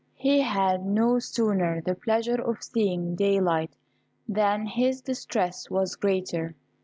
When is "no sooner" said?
0.83-1.79